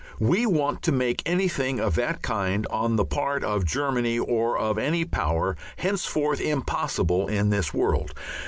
We 0.19 0.47
want 0.47 0.81
to 0.81 0.91
make 0.91 1.21
anything 1.27 1.79
of 1.79 1.93
that 1.93 2.23
kind 2.23 2.65
on 2.71 2.95
the 2.95 3.05
part 3.05 3.43
of 3.43 3.65
Germany 3.65 4.17
or 4.17 4.57
of 4.57 4.79
any 4.79 5.01
other 5.01 5.09
Power 5.11 5.57
henceforth 5.77 6.41
impossible 6.41 7.27
in 7.27 7.51
this 7.51 7.71
world. 7.71 8.15